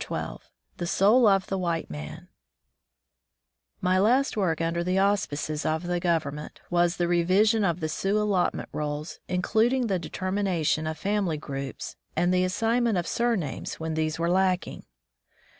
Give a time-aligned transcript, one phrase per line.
[0.09, 2.27] 181 xn THE SOUL OF THE WHITE BfAN
[3.83, 7.87] liJ'Y last work under the auspices of the •^^ Government was the revision of the
[7.87, 13.05] Sioux allotment rolls, including the deter mination of family groups, and the assign ment of
[13.05, 14.85] surnames when these were lacking.